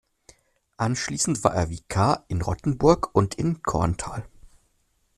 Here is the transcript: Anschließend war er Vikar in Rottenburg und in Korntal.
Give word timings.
Anschließend 0.77 1.43
war 1.43 1.53
er 1.53 1.69
Vikar 1.69 2.25
in 2.27 2.41
Rottenburg 2.41 3.11
und 3.13 3.35
in 3.35 3.61
Korntal. 3.61 4.25